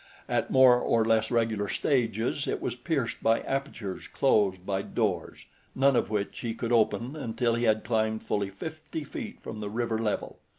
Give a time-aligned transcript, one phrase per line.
[0.27, 5.95] At more or less regular stages it was pierced by apertures closed by doors, none
[5.95, 9.99] of which he could open until he had climbed fully fifty feet from the river
[9.99, 10.39] level.